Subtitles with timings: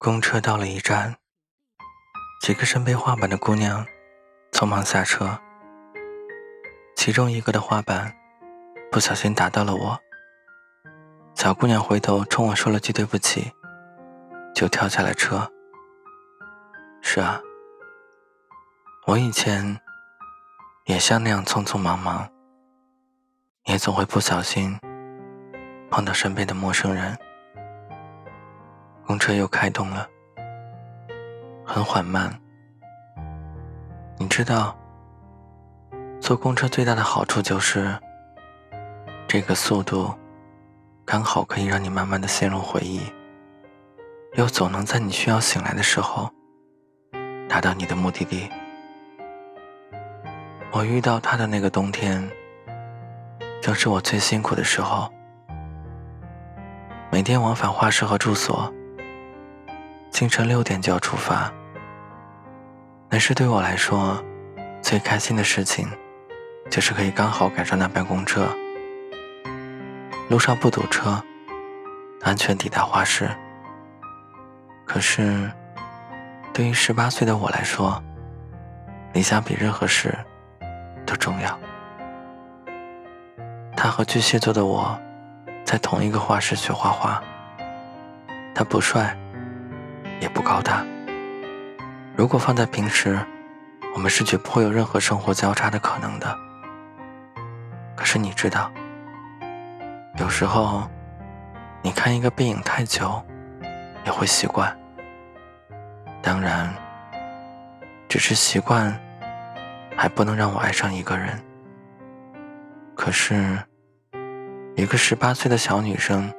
[0.00, 1.16] 公车到了一站，
[2.40, 3.84] 几个身背画板的姑娘
[4.52, 5.36] 匆忙下车。
[6.94, 8.14] 其中一个的画板
[8.92, 9.98] 不小心打到了我，
[11.34, 13.50] 小姑娘回头冲我说了句对不起，
[14.54, 15.50] 就跳下了车。
[17.02, 17.40] 是啊，
[19.04, 19.80] 我以前
[20.84, 22.30] 也像那样匆匆忙忙，
[23.64, 24.78] 也总会不小心
[25.90, 27.18] 碰到身边的陌生人。
[29.08, 30.06] 公车又开动了，
[31.64, 32.30] 很缓慢。
[34.18, 34.76] 你知道，
[36.20, 37.98] 坐公车最大的好处就是，
[39.26, 40.14] 这个速度
[41.06, 43.00] 刚好可以让你慢慢的陷入回忆，
[44.34, 46.30] 又总能在你需要醒来的时候
[47.48, 48.50] 达到你的目的地。
[50.70, 52.30] 我遇到他的那个冬天，
[53.62, 55.10] 正是我最辛苦的时候，
[57.10, 58.70] 每天往返画室和住所。
[60.10, 61.52] 清晨六点就要出发，
[63.08, 64.22] 那是对我来说
[64.82, 65.88] 最开心的事情，
[66.68, 68.48] 就是可以刚好赶上那班公车，
[70.28, 71.22] 路上不堵车，
[72.22, 73.30] 安全抵达画室。
[74.84, 75.50] 可是，
[76.52, 78.02] 对于十八岁的我来说，
[79.12, 80.12] 理想比任何事
[81.06, 81.56] 都重要。
[83.76, 84.98] 他和巨蟹座的我，
[85.64, 87.22] 在同一个画室学画画。
[88.52, 89.16] 他不帅。
[90.20, 90.84] 也不高大。
[92.16, 93.18] 如果放在平时，
[93.94, 96.38] 我们是绝不会有任何生活交叉的可能的。
[97.96, 98.70] 可是你知道，
[100.18, 100.88] 有时候
[101.82, 103.22] 你看一个背影太久，
[104.04, 104.76] 也会习惯。
[106.20, 106.72] 当然，
[108.08, 108.92] 只是习惯，
[109.96, 111.40] 还不能让我爱上一个人。
[112.96, 113.56] 可是，
[114.74, 116.32] 一个十八岁的小女生，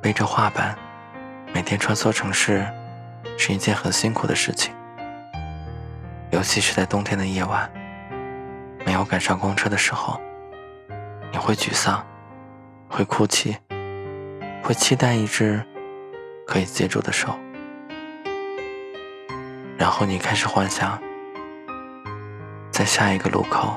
[0.00, 0.76] 背着画板，
[1.52, 2.64] 每天穿梭城市。
[3.36, 4.72] 是一件很辛苦的事情，
[6.30, 7.70] 尤其是在冬天的夜晚，
[8.86, 10.20] 没有赶上公车的时候，
[11.32, 12.04] 你会沮丧，
[12.88, 13.56] 会哭泣，
[14.62, 15.64] 会期待一只
[16.46, 17.36] 可以接住的手，
[19.76, 21.00] 然后你开始幻想，
[22.70, 23.76] 在下一个路口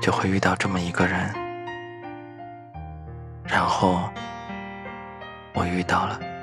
[0.00, 1.34] 就会遇到这么一个人，
[3.46, 4.08] 然后
[5.54, 6.33] 我遇到了。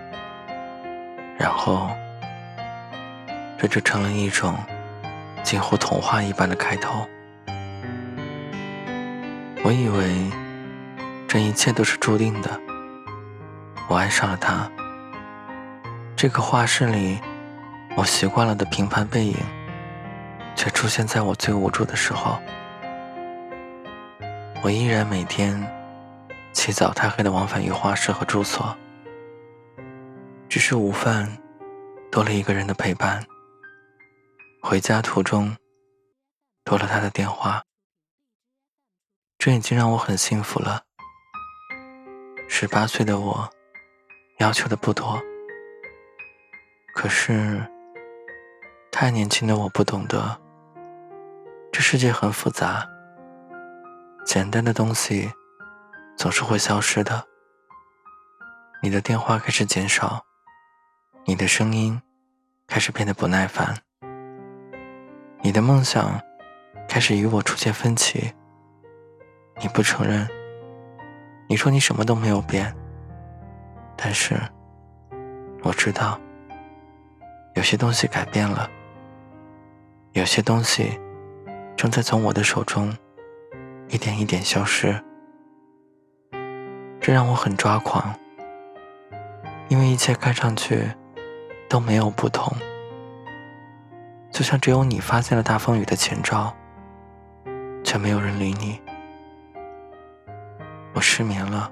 [1.42, 1.90] 然后，
[3.58, 4.56] 这就成了一种
[5.42, 7.08] 近乎童话一般的开头。
[9.64, 10.30] 我以为
[11.28, 12.62] 这一切都是注定的，
[13.88, 14.70] 我爱上了他。
[16.16, 17.20] 这个画室里，
[17.96, 19.36] 我习惯了的平凡背影，
[20.56, 22.38] 却出现在我最无助的时候。
[24.62, 25.60] 我依然每天
[26.54, 28.78] 起早贪黑的往返于画室和住所。
[30.52, 31.38] 只是午饭
[32.12, 33.26] 多了一个人的陪伴，
[34.62, 35.56] 回家途中
[36.66, 37.64] 多了他的电话，
[39.38, 40.84] 这已经让我很幸福了。
[42.50, 43.50] 十八岁的我
[44.40, 45.18] 要求的不多，
[46.94, 47.66] 可是
[48.92, 50.38] 太年轻的我不懂得，
[51.72, 52.86] 这世界很复杂，
[54.26, 55.32] 简单的东西
[56.18, 57.26] 总是会消失的。
[58.84, 60.26] 你的电话开始减少。
[61.24, 62.02] 你的声音
[62.68, 63.78] 开始变得不耐烦，
[65.42, 66.20] 你的梦想
[66.90, 68.34] 开始与我出现分歧。
[69.62, 70.28] 你不承认，
[71.48, 72.76] 你说你什么都没有变，
[73.96, 74.36] 但是
[75.62, 76.20] 我知道，
[77.54, 78.68] 有些东西改变了，
[80.14, 81.00] 有些东西
[81.78, 82.92] 正在从我的手中
[83.90, 85.00] 一点一点消失，
[87.00, 88.16] 这让我很抓狂，
[89.70, 90.92] 因为一切看上去。
[91.72, 92.54] 都没有不同，
[94.30, 96.54] 就像只有你发现了大风雨的前兆，
[97.82, 98.78] 却没有人理你。
[100.92, 101.72] 我失眠了，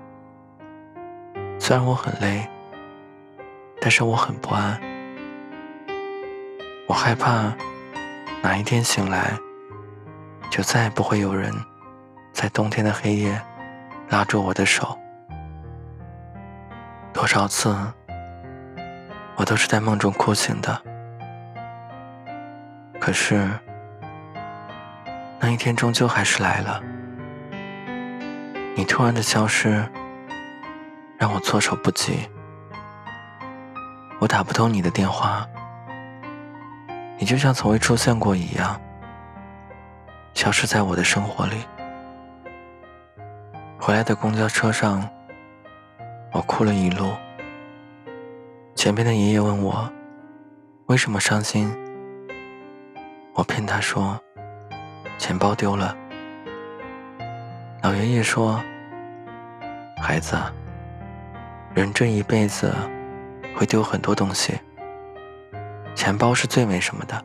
[1.60, 2.48] 虽然我很累，
[3.82, 4.80] 但是我很不安。
[6.88, 7.54] 我害怕
[8.42, 9.38] 哪一天醒来，
[10.50, 11.54] 就再也不会有人
[12.32, 13.38] 在冬天的黑夜
[14.08, 14.98] 拉住我的手。
[17.12, 17.76] 多少次。
[19.40, 20.82] 我都是在梦中哭醒的，
[23.00, 23.50] 可是
[25.40, 26.84] 那一天终究还是来了。
[28.76, 29.82] 你突然的消失，
[31.18, 32.30] 让我措手不及。
[34.20, 35.48] 我打不通你的电话，
[37.18, 38.78] 你就像从未出现过一样，
[40.34, 41.64] 消失在我的生活里。
[43.80, 45.10] 回来的公交车上，
[46.34, 47.14] 我哭了一路。
[48.80, 49.92] 前边的爷爷问我
[50.86, 51.70] 为什么伤心，
[53.34, 54.18] 我骗他说
[55.18, 55.94] 钱包丢了。
[57.84, 58.58] 老爷爷说
[60.02, 60.38] ：“孩子，
[61.76, 62.74] 人这一辈子
[63.54, 64.54] 会丢很多东西，
[65.94, 67.22] 钱包是最没什么的，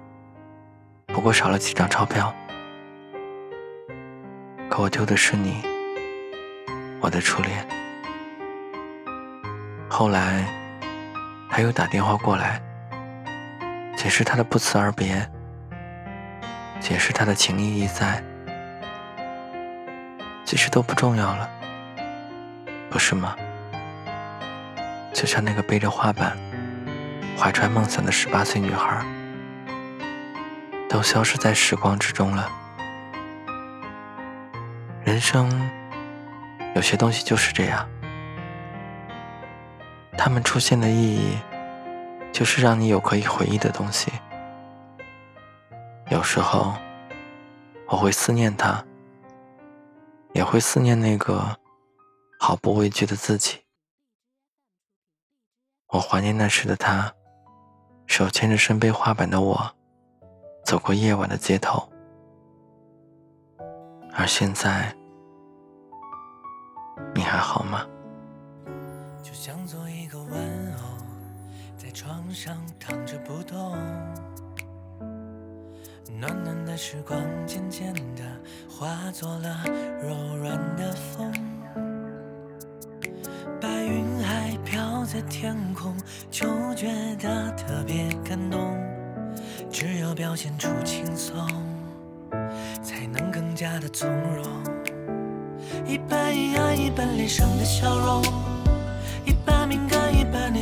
[1.07, 2.35] 不过少了几张钞票。
[4.69, 5.63] 可我丢的是你，
[7.01, 7.65] 我的初恋。”
[9.89, 10.45] 后来，
[11.55, 12.61] 还有打电话过来，
[13.97, 15.25] 解释他的不辞而别，
[16.81, 18.21] 解释他的情谊意在。
[20.45, 21.49] 其实都不重要了，
[22.91, 23.37] 不是吗？
[25.13, 26.37] 就像那个背着画板、
[27.39, 29.07] 怀揣梦想的十八岁女孩，
[30.89, 32.51] 都消失在时光之中了。
[35.05, 35.49] 人生
[36.75, 37.89] 有些东西就是这样，
[40.17, 41.39] 它们出现的意义，
[42.33, 44.13] 就是让你有可以回忆的东西。
[46.11, 46.75] 有时候，
[47.89, 48.85] 我会思念他。
[50.33, 51.57] 也会思念那个
[52.41, 53.61] 毫不畏惧的自己。
[55.91, 57.15] 我怀念那时的他，
[58.09, 59.77] 手牵着身背画板的我，
[60.65, 61.89] 走过夜晚的街头。
[64.13, 64.93] 而现在，
[67.15, 67.87] 你还好吗？
[69.47, 71.05] 想做一个玩偶，
[71.77, 73.77] 在床上躺着不动。
[76.19, 78.23] 暖暖的时光渐渐的
[78.71, 79.63] 化作了
[80.01, 81.31] 柔软的风，
[83.61, 85.95] 白云还飘在天空，
[86.31, 88.75] 就觉得特别感动。
[89.71, 91.47] 只有表现出轻松，
[92.83, 94.47] 才能更加的从容。
[95.87, 98.23] 一半阴暗，一半脸上的笑容，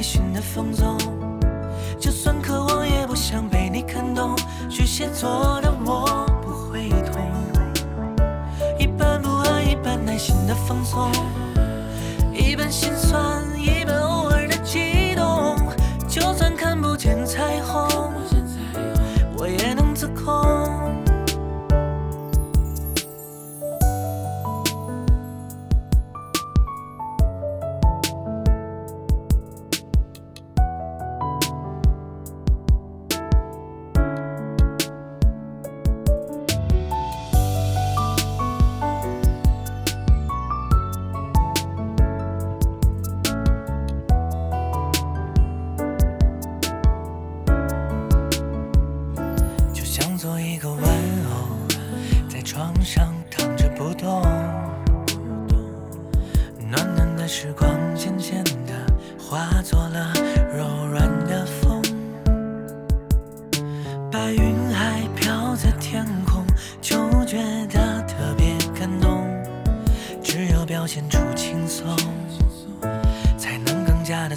[0.02, 0.98] 内心的放纵。
[1.96, 4.34] 就算渴望，也不想被你看懂。
[4.68, 7.30] 巨蟹座的我不会痛，
[8.80, 11.11] 一半不安，一半耐心的放松，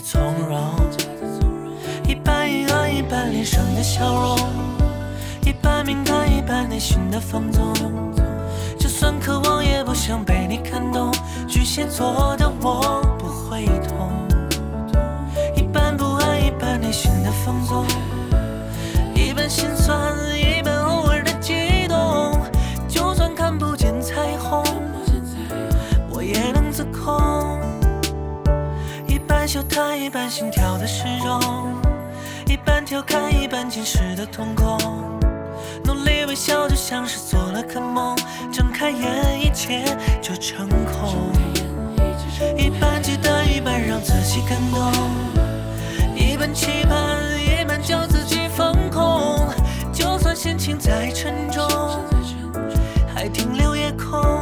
[0.08, 0.76] 从容。
[2.08, 4.38] 一半阴暗，一半脸上的笑容，
[5.44, 7.74] 一半敏感，一半内心的放纵。
[8.78, 11.12] 就算渴望，也不想被你看懂。
[11.48, 14.12] 巨蟹座的我不会痛，
[15.56, 17.84] 一半不安，一半内心的放纵，
[19.16, 20.14] 一半心酸，
[30.06, 31.42] 一半心跳的时钟，
[32.46, 34.78] 一半调侃，一半坚实的瞳孔。
[35.84, 38.16] 努力微笑，就像是做了个梦，
[38.54, 39.84] 睁开眼，一切
[40.22, 41.32] 就成空。
[42.56, 44.94] 一半期待，一半让自己感动；
[46.16, 49.40] 一半期盼，一半叫自己放空。
[49.92, 51.68] 就算心情再沉重，
[53.12, 54.35] 还停留夜空。